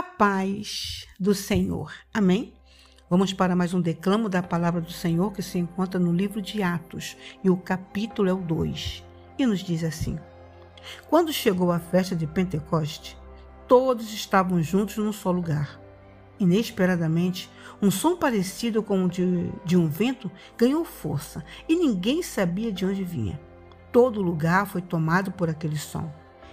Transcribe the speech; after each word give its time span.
A 0.00 0.02
paz 0.02 1.06
do 1.20 1.34
Senhor. 1.34 1.92
Amém? 2.14 2.54
Vamos 3.10 3.34
para 3.34 3.54
mais 3.54 3.74
um 3.74 3.82
declamo 3.82 4.30
da 4.30 4.42
palavra 4.42 4.80
do 4.80 4.90
Senhor 4.90 5.30
que 5.30 5.42
se 5.42 5.58
encontra 5.58 6.00
no 6.00 6.10
livro 6.10 6.40
de 6.40 6.62
Atos, 6.62 7.18
e 7.44 7.50
o 7.50 7.56
capítulo 7.58 8.26
é 8.26 8.32
o 8.32 8.38
2. 8.38 9.04
E 9.38 9.44
nos 9.44 9.60
diz 9.60 9.84
assim: 9.84 10.18
Quando 11.10 11.34
chegou 11.34 11.70
a 11.70 11.78
festa 11.78 12.16
de 12.16 12.26
Pentecoste, 12.26 13.14
todos 13.68 14.10
estavam 14.14 14.62
juntos 14.62 14.96
num 14.96 15.12
só 15.12 15.30
lugar. 15.30 15.78
Inesperadamente, 16.38 17.50
um 17.82 17.90
som 17.90 18.16
parecido 18.16 18.82
com 18.82 19.04
o 19.04 19.08
de, 19.08 19.52
de 19.66 19.76
um 19.76 19.86
vento 19.86 20.30
ganhou 20.56 20.82
força 20.82 21.44
e 21.68 21.76
ninguém 21.76 22.22
sabia 22.22 22.72
de 22.72 22.86
onde 22.86 23.04
vinha. 23.04 23.38
Todo 23.92 24.22
lugar 24.22 24.66
foi 24.66 24.80
tomado 24.80 25.30
por 25.30 25.50
aquele 25.50 25.76
som. 25.76 26.10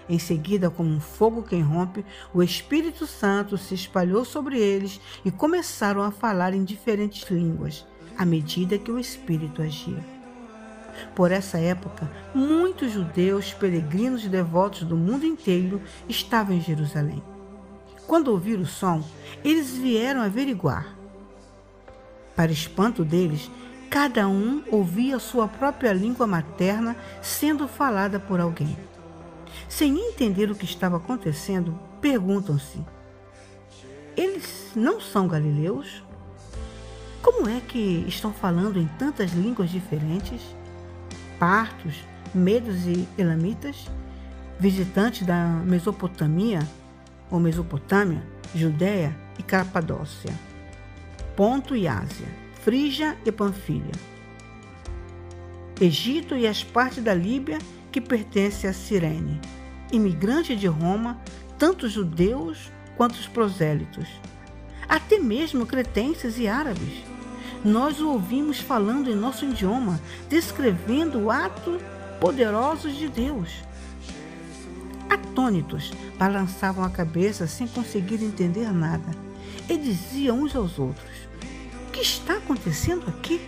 Em 0.10 0.18
seguida, 0.18 0.70
como 0.70 0.90
um 0.90 1.02
fogo 1.02 1.44
que 1.44 1.60
rompe, 1.60 2.06
o 2.34 2.42
Espírito 2.42 3.06
Santo 3.06 3.58
se 3.58 3.76
espalhou 3.76 4.24
sobre 4.24 4.58
eles 4.58 5.02
e 5.26 5.32
começaram 5.32 6.02
a 6.02 6.12
falar 6.12 6.54
em 6.54 6.64
diferentes 6.64 7.30
línguas, 7.30 7.86
à 8.18 8.26
medida 8.26 8.78
que 8.78 8.90
o 8.90 9.00
Espírito 9.00 9.62
agia. 9.62 10.04
Por 11.14 11.32
essa 11.32 11.60
época, 11.60 12.10
muitos 12.34 12.92
judeus, 12.94 13.54
peregrinos 13.54 14.24
e 14.24 14.30
devotos 14.30 14.84
do 14.84 14.96
mundo 14.96 15.26
inteiro 15.26 15.82
estavam 16.08 16.56
em 16.56 16.62
Jerusalém. 16.62 17.22
Quando 18.08 18.30
ouviram 18.30 18.64
o 18.64 18.66
som, 18.66 19.04
eles 19.44 19.76
vieram 19.76 20.22
averiguar. 20.22 20.96
Para 22.34 22.52
espanto 22.52 23.04
deles, 23.04 23.52
cada 23.90 24.28
um 24.28 24.64
ouvia 24.72 25.20
sua 25.20 25.50
própria 25.50 25.92
língua 25.92 26.26
materna 26.26 26.96
sendo 27.22 27.68
falada 27.68 28.20
por 28.20 28.40
alguém 28.40 28.76
sem 29.70 29.98
entender 29.98 30.50
o 30.50 30.56
que 30.56 30.66
estava 30.66 30.98
acontecendo, 30.98 31.78
perguntam-se: 32.02 32.80
eles 34.16 34.72
não 34.76 35.00
são 35.00 35.28
galileus? 35.28 36.04
Como 37.22 37.50
é 37.50 37.60
que 37.60 38.06
estão 38.08 38.34
falando 38.34 38.80
em 38.80 38.88
tantas 38.98 39.32
línguas 39.32 39.70
diferentes? 39.70 40.42
Partos, 41.38 42.04
medos 42.34 42.88
e 42.88 43.08
elamitas, 43.18 43.88
visitantes 44.60 45.26
da 45.26 45.46
Mesopotâmia 45.66 46.68
ou 47.30 47.40
Mesopotâmia, 47.40 48.24
Judéia 48.56 49.16
e 49.38 49.44
Capadócia, 49.44 50.34
Ponto 51.36 51.76
e 51.76 51.88
Ásia, 51.88 52.28
Frígia 52.64 53.18
e 53.26 53.32
Panfilha, 53.32 53.92
Egito 55.80 56.36
e 56.36 56.48
as 56.48 56.64
partes 56.64 57.04
da 57.04 57.14
Líbia 57.14 57.60
que 57.92 58.02
pertence 58.02 58.66
a 58.66 58.74
Cirene 58.74 59.40
imigrantes 59.92 60.60
de 60.60 60.68
Roma, 60.68 61.18
tanto 61.58 61.88
judeus 61.88 62.72
quanto 62.96 63.14
os 63.14 63.28
prosélitos, 63.28 64.08
até 64.88 65.20
mesmo 65.20 65.66
cretenses 65.66 66.38
e 66.38 66.48
árabes. 66.48 67.04
Nós 67.64 68.00
o 68.00 68.10
ouvimos 68.10 68.60
falando 68.60 69.10
em 69.10 69.16
nosso 69.16 69.46
idioma, 69.46 70.00
descrevendo 70.30 71.30
atos 71.30 71.82
poderosos 72.20 72.96
de 72.96 73.08
Deus. 73.10 73.50
Atônitos, 75.10 75.92
balançavam 76.18 76.84
a 76.84 76.90
cabeça 76.90 77.48
sem 77.48 77.68
conseguir 77.68 78.24
entender 78.24 78.72
nada 78.72 79.10
e 79.70 79.78
diziam 79.78 80.42
uns 80.42 80.56
aos 80.56 80.78
outros: 80.80 81.12
O 81.88 81.92
que 81.92 82.02
está 82.02 82.38
acontecendo 82.38 83.08
aqui? 83.08 83.42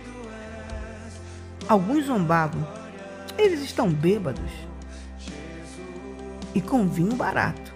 Alguns 1.68 2.06
zombavam: 2.06 2.66
Eles 3.38 3.60
estão 3.60 3.90
bêbados 3.90 4.69
e 6.54 6.60
com 6.60 6.88
vinho 6.88 7.14
barato. 7.16 7.72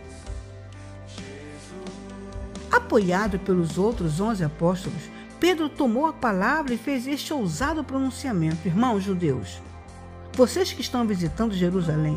Apoiado 2.70 3.38
pelos 3.38 3.78
outros 3.78 4.20
onze 4.20 4.44
apóstolos, 4.44 5.02
Pedro 5.38 5.68
tomou 5.68 6.06
a 6.06 6.12
palavra 6.12 6.74
e 6.74 6.78
fez 6.78 7.06
este 7.06 7.32
ousado 7.32 7.84
pronunciamento: 7.84 8.66
Irmãos 8.66 9.02
judeus, 9.02 9.60
vocês 10.32 10.72
que 10.72 10.80
estão 10.80 11.06
visitando 11.06 11.54
Jerusalém, 11.54 12.16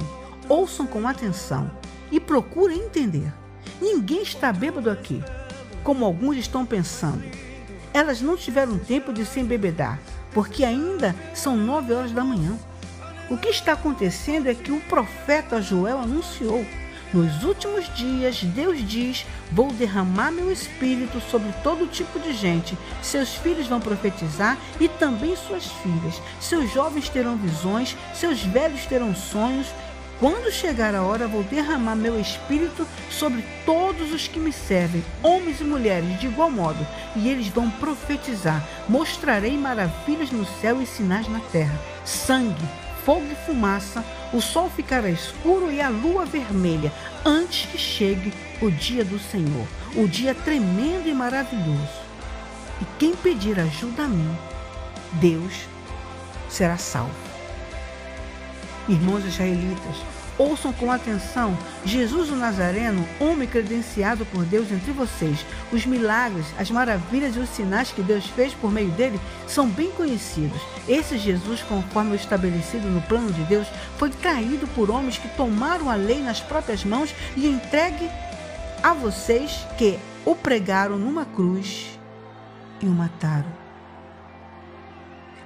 ouçam 0.49 0.87
com 0.87 1.07
atenção 1.07 1.69
e 2.11 2.19
procurem 2.19 2.79
entender. 2.79 3.31
Ninguém 3.81 4.21
está 4.21 4.51
bêbado 4.51 4.89
aqui, 4.89 5.23
como 5.83 6.05
alguns 6.05 6.37
estão 6.37 6.65
pensando. 6.65 7.23
Elas 7.93 8.21
não 8.21 8.35
tiveram 8.35 8.77
tempo 8.77 9.13
de 9.13 9.25
se 9.25 9.39
embebedar, 9.39 9.99
porque 10.33 10.63
ainda 10.63 11.15
são 11.33 11.55
nove 11.55 11.93
horas 11.93 12.11
da 12.11 12.23
manhã. 12.23 12.57
O 13.29 13.35
que 13.35 13.49
está 13.49 13.73
acontecendo 13.73 14.47
é 14.47 14.55
que 14.55 14.71
o 14.71 14.79
profeta 14.81 15.61
Joel 15.61 15.99
anunciou: 15.99 16.65
Nos 17.13 17.43
últimos 17.43 17.93
dias, 17.93 18.41
Deus 18.41 18.87
diz: 18.87 19.25
Vou 19.51 19.69
derramar 19.73 20.31
meu 20.31 20.49
espírito 20.49 21.19
sobre 21.19 21.51
todo 21.61 21.91
tipo 21.91 22.17
de 22.19 22.31
gente. 22.31 22.77
Seus 23.01 23.35
filhos 23.35 23.67
vão 23.67 23.81
profetizar 23.81 24.57
e 24.79 24.87
também 24.87 25.35
suas 25.35 25.65
filhas. 25.65 26.21
Seus 26.39 26.73
jovens 26.73 27.09
terão 27.09 27.35
visões, 27.35 27.97
seus 28.13 28.41
velhos 28.43 28.85
terão 28.85 29.13
sonhos. 29.13 29.67
Quando 30.21 30.51
chegar 30.51 30.95
a 30.95 31.03
hora, 31.03 31.27
vou 31.27 31.43
derramar 31.43 31.95
meu 31.95 32.19
espírito 32.19 32.87
sobre 33.11 33.43
todos 33.65 34.11
os 34.13 34.27
que 34.27 34.39
me 34.39 34.51
servem, 34.51 35.03
homens 35.21 35.59
e 35.59 35.63
mulheres, 35.63 36.19
de 36.19 36.25
igual 36.25 36.49
modo, 36.49 36.87
e 37.15 37.29
eles 37.29 37.49
vão 37.49 37.69
profetizar. 37.69 38.65
Mostrarei 38.87 39.55
maravilhas 39.57 40.31
no 40.31 40.45
céu 40.59 40.81
e 40.81 40.87
sinais 40.87 41.27
na 41.27 41.41
terra: 41.51 41.77
sangue 42.05 42.86
fogo 43.07 43.25
e 43.31 43.35
fumaça, 43.45 44.03
o 44.33 44.41
sol 44.41 44.69
ficará 44.69 45.09
escuro 45.09 45.71
e 45.71 45.79
a 45.79 45.87
lua 45.87 46.25
vermelha, 46.25 46.91
antes 47.25 47.65
que 47.71 47.77
chegue 47.77 48.33
o 48.61 48.69
dia 48.69 49.05
do 49.05 49.17
Senhor, 49.17 49.65
o 49.95 50.09
dia 50.09 50.35
tremendo 50.35 51.07
e 51.07 51.13
maravilhoso. 51.13 52.01
E 52.81 52.85
quem 52.99 53.15
pedir 53.15 53.57
ajuda 53.61 54.03
a 54.03 54.07
mim, 54.09 54.37
Deus 55.13 55.53
será 56.49 56.75
salvo. 56.75 57.15
Irmãos 58.89 59.23
israelitas, 59.23 59.95
Ouçam 60.37 60.71
com 60.71 60.91
atenção 60.91 61.57
Jesus 61.83 62.29
o 62.29 62.35
Nazareno, 62.35 63.07
homem 63.19 63.47
credenciado 63.47 64.25
por 64.27 64.45
Deus 64.45 64.71
entre 64.71 64.91
vocês. 64.91 65.43
Os 65.71 65.85
milagres, 65.85 66.45
as 66.59 66.69
maravilhas 66.69 67.35
e 67.35 67.39
os 67.39 67.49
sinais 67.49 67.91
que 67.91 68.03
Deus 68.03 68.27
fez 68.27 68.53
por 68.53 68.71
meio 68.71 68.91
dele 68.91 69.19
são 69.47 69.67
bem 69.67 69.89
conhecidos. 69.91 70.61
Esse 70.87 71.17
Jesus, 71.17 71.63
conforme 71.63 72.11
o 72.11 72.15
estabelecido 72.15 72.87
no 72.87 73.01
plano 73.01 73.33
de 73.33 73.43
Deus, 73.45 73.67
foi 73.97 74.09
traído 74.09 74.67
por 74.67 74.91
homens 74.91 75.17
que 75.17 75.27
tomaram 75.29 75.89
a 75.89 75.95
lei 75.95 76.21
nas 76.21 76.39
próprias 76.39 76.83
mãos 76.83 77.13
e 77.35 77.47
entregue 77.47 78.09
a 78.83 78.93
vocês 78.93 79.65
que 79.77 79.97
o 80.23 80.35
pregaram 80.35 80.97
numa 80.97 81.25
cruz 81.25 81.97
e 82.81 82.85
o 82.85 82.91
mataram. 82.91 83.66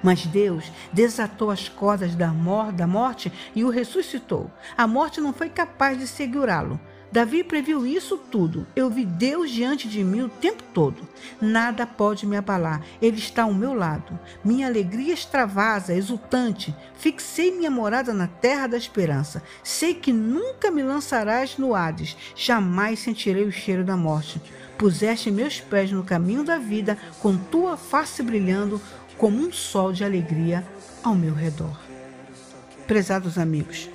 Mas 0.04 0.26
Deus 0.26 0.72
desatou 0.92 1.52
as 1.52 1.70
cordas 1.70 2.16
da, 2.16 2.30
mor 2.30 2.72
da 2.72 2.88
morte 2.88 3.32
e 3.56 3.64
o 3.64 3.70
ressuscitou. 3.70 4.50
A 4.78 4.88
morte 4.88 5.22
não 5.22 5.34
foi 5.34 5.50
capaz 5.50 5.98
de 5.98 6.08
segurá-lo. 6.08 6.80
Davi 7.12 7.44
previu 7.44 7.86
isso 7.86 8.18
tudo. 8.18 8.66
Eu 8.74 8.90
vi 8.90 9.06
Deus 9.06 9.52
diante 9.52 9.90
de 9.90 10.02
mim 10.02 10.22
o 10.22 10.30
tempo 10.30 10.64
todo. 10.74 11.06
Nada 11.42 11.86
pode 11.86 12.26
me 12.26 12.38
abalar. 12.38 12.82
Ele 13.02 13.18
está 13.18 13.44
ao 13.44 13.54
meu 13.54 13.74
lado. 13.74 14.18
Minha 14.46 14.68
alegria 14.68 15.14
extravasa, 15.14 15.94
exultante. 15.94 16.74
Fixei 16.96 17.52
minha 17.52 17.70
morada 17.70 18.14
na 18.14 18.28
terra 18.28 18.68
da 18.68 18.78
esperança. 18.78 19.44
Sei 19.62 19.94
que 19.94 20.14
nunca 20.14 20.72
me 20.72 20.82
lançarás 20.82 21.58
no 21.58 21.76
Hades. 21.76 22.16
Jamais 22.34 23.00
sentirei 23.00 23.44
o 23.44 23.52
cheiro 23.52 23.84
da 23.84 23.98
morte. 23.98 24.42
Puseste 24.78 25.30
meus 25.30 25.60
pés 25.60 25.92
no 25.92 26.06
caminho 26.06 26.46
da 26.46 26.58
vida, 26.58 26.98
com 27.20 27.38
tua 27.38 27.76
face 27.76 28.24
brilhando 28.24 28.82
como 29.22 29.40
um 29.40 29.54
sol 29.54 29.94
de 29.94 30.04
alegria 30.04 30.66
ao 31.04 31.14
meu 31.14 31.36
redor. 31.36 31.80
Prezados 32.88 33.38
amigos, 33.38 33.88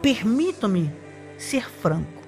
permitam-me 0.00 0.92
ser 1.36 1.68
franco. 1.68 2.22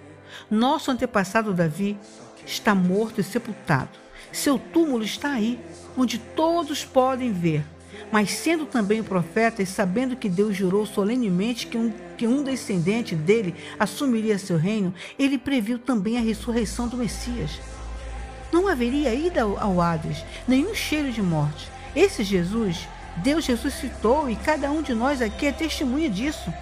Nosso 0.50 0.90
antepassado 0.90 1.54
Davi 1.54 1.96
está 2.44 2.74
morto 2.74 3.20
e 3.20 3.22
sepultado. 3.22 3.90
Seu 4.32 4.58
túmulo 4.58 5.04
está 5.04 5.30
aí, 5.30 5.60
onde 5.96 6.18
todos 6.18 6.84
podem 6.84 7.32
ver. 7.32 7.64
Mas 8.10 8.32
sendo 8.32 8.66
também 8.66 9.00
profeta 9.00 9.62
e 9.62 9.66
sabendo 9.66 10.16
que 10.16 10.28
Deus 10.28 10.56
jurou 10.56 10.84
solenemente 10.84 11.68
que 11.68 11.78
um, 11.78 11.92
que 12.16 12.26
um 12.26 12.42
descendente 12.42 13.14
dele 13.14 13.54
assumiria 13.78 14.40
seu 14.40 14.56
reino, 14.56 14.92
ele 15.16 15.38
previu 15.38 15.78
também 15.78 16.18
a 16.18 16.20
ressurreição 16.20 16.88
do 16.88 16.96
Messias. 16.96 17.60
Não 18.52 18.66
haveria 18.66 19.14
ida 19.14 19.42
ao 19.42 19.80
Hades, 19.80 20.24
nenhum 20.48 20.74
cheiro 20.74 21.12
de 21.12 21.22
morte. 21.22 21.70
Esse 21.94 22.22
Jesus, 22.22 22.88
Deus 23.16 23.46
ressuscitou 23.46 24.30
e 24.30 24.36
cada 24.36 24.70
um 24.70 24.82
de 24.82 24.94
nós 24.94 25.20
aqui 25.20 25.46
é 25.46 25.52
testemunha 25.52 26.08
disso. 26.08 26.52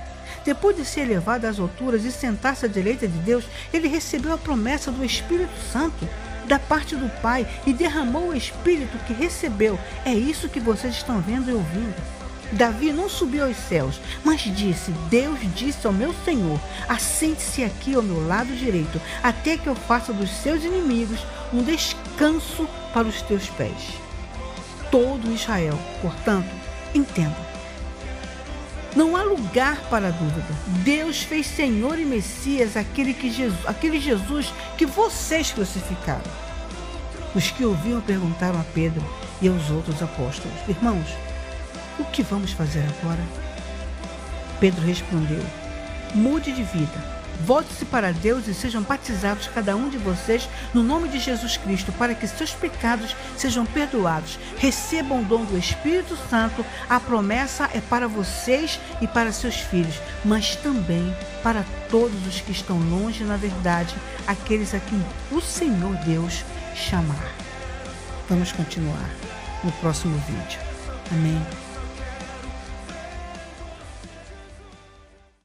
Depois 0.45 0.77
de 0.77 0.85
ser 0.85 1.03
elevado 1.03 1.47
às 1.47 1.59
alturas 1.59 2.05
e 2.05 2.13
sentar-se 2.13 2.65
à 2.65 2.69
direita 2.69 3.07
de 3.07 3.19
Deus, 3.19 3.45
ele 3.73 3.89
recebeu 3.89 4.33
a 4.33 4.39
promessa 4.39 4.91
do 4.91 5.05
Espírito 5.05 5.53
Santo 5.73 6.09
da 6.47 6.59
parte 6.59 6.97
do 6.97 7.09
Pai 7.21 7.47
e 7.67 7.73
derramou 7.73 8.29
o 8.29 8.35
Espírito 8.35 8.97
que 9.07 9.13
recebeu. 9.13 9.79
É 10.05 10.13
isso 10.13 10.49
que 10.49 10.59
vocês 10.59 10.95
estão 10.95 11.21
vendo 11.21 11.51
e 11.51 11.55
ouvindo. 11.55 12.19
Davi 12.53 12.93
não 12.93 13.11
subiu 13.11 13.45
aos 13.45 13.59
céus, 13.59 14.01
mas 14.25 14.41
disse: 14.41 14.91
Deus 15.11 15.39
disse 15.55 15.87
ao 15.87 15.93
meu 15.93 16.15
Senhor: 16.25 16.59
Assente-se 16.89 17.63
aqui 17.63 17.95
ao 17.95 18.03
meu 18.03 18.27
lado 18.27 18.57
direito, 18.57 18.99
até 19.23 19.59
que 19.59 19.67
eu 19.67 19.75
faça 19.75 20.15
dos 20.15 20.31
seus 20.31 20.65
inimigos 20.65 21.21
um 21.53 21.63
descanso 21.63 22.67
para 22.95 23.07
os 23.07 23.21
teus 23.21 23.51
pés. 23.51 24.07
Todo 24.90 25.32
Israel, 25.32 25.79
portanto, 26.00 26.49
entenda. 26.94 27.37
Não 28.96 29.14
há 29.17 29.23
lugar 29.23 29.79
para 29.90 30.11
dúvida. 30.11 30.46
Deus 30.82 31.23
fez 31.23 31.46
Senhor 31.46 31.99
e 31.99 32.05
Messias 32.05 32.76
aquele, 32.76 33.12
que 33.12 33.31
Jesus, 33.31 33.67
aquele 33.67 34.00
Jesus 34.00 34.52
que 34.76 34.87
vocês 34.87 35.52
crucificaram. 35.52 36.23
Os 37.35 37.50
que 37.50 37.64
ouviam 37.64 38.00
perguntaram 38.00 38.58
a 38.58 38.64
Pedro 38.75 39.05
e 39.43 39.49
aos 39.49 39.70
outros 39.70 40.02
apóstolos: 40.02 40.56
Irmãos, 40.67 41.06
o 41.99 42.05
que 42.05 42.23
vamos 42.23 42.52
fazer 42.52 42.84
agora? 43.00 43.23
Pedro 44.58 44.84
respondeu: 44.84 45.44
Mude 46.14 46.52
de 46.52 46.62
vida. 46.62 47.18
Volte-se 47.40 47.85
para 47.85 48.12
Deus 48.12 48.49
e 48.49 48.55
sejam 48.55 48.82
batizados 48.82 49.49
cada 49.55 49.76
um 49.76 49.88
de 49.88 49.99
vocês 49.99 50.49
no 50.75 50.82
nome 50.82 51.08
de 51.08 51.19
Jesus 51.19 51.56
Cristo, 51.56 51.93
para 51.93 52.14
que 52.14 52.26
seus 52.26 52.52
pecados 52.52 53.14
sejam 53.37 53.64
perdoados. 53.64 54.38
Recebam 54.58 55.20
o 55.20 55.25
dom 55.25 55.44
do 55.44 55.56
Espírito 55.56 56.17
Santo. 56.29 56.64
A 56.88 56.99
promessa 56.99 57.69
é 57.73 57.81
para 57.81 58.08
vocês 58.08 58.81
e 59.00 59.06
para 59.06 59.32
seus 59.32 59.56
filhos, 59.56 60.00
mas 60.25 60.56
também 60.56 61.14
para 61.43 61.64
todos 61.88 62.26
os 62.26 62.40
que 62.40 62.52
estão 62.52 62.79
longe, 62.79 63.25
na 63.25 63.37
verdade, 63.37 63.94
aqueles 64.26 64.75
a 64.75 64.81
quem 64.81 65.05
o 65.31 65.41
Senhor 65.41 65.94
Deus 66.05 66.44
chamar. 66.75 67.32
Vamos 68.29 68.52
continuar 68.52 69.11
no 69.64 69.73
próximo 69.73 70.19
vídeo. 70.26 70.61
Amém. 71.11 71.68